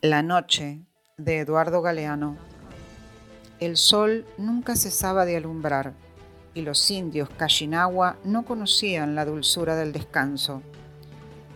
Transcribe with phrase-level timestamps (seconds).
[0.00, 0.80] La noche
[1.16, 2.36] de Eduardo Galeano.
[3.60, 6.07] El sol nunca cesaba de alumbrar
[6.58, 10.60] y los indios Kashinagua no conocían la dulzura del descanso.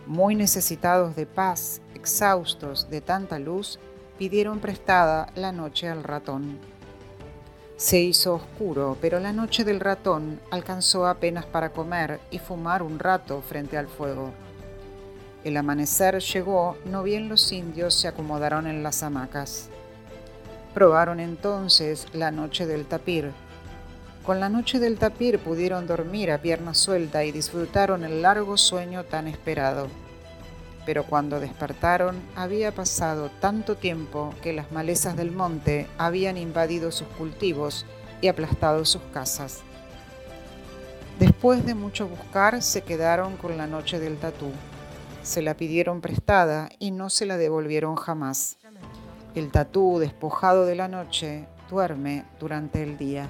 [0.07, 3.79] Muy necesitados de paz, exhaustos de tanta luz,
[4.17, 6.57] pidieron prestada la noche al ratón.
[7.75, 12.97] Se hizo oscuro, pero la noche del ratón alcanzó apenas para comer y fumar un
[12.97, 14.31] rato frente al fuego.
[15.43, 19.67] El amanecer llegó, no bien los indios se acomodaron en las hamacas.
[20.73, 23.33] Probaron entonces la noche del tapir.
[24.23, 29.03] Con la noche del tapir pudieron dormir a pierna suelta y disfrutaron el largo sueño
[29.03, 29.89] tan esperado.
[30.85, 37.07] Pero cuando despertaron había pasado tanto tiempo que las malezas del monte habían invadido sus
[37.09, 37.85] cultivos
[38.21, 39.61] y aplastado sus casas.
[41.19, 44.51] Después de mucho buscar se quedaron con la noche del tatú.
[45.21, 48.57] Se la pidieron prestada y no se la devolvieron jamás.
[49.35, 53.27] El tatú, despojado de la noche, duerme durante el día.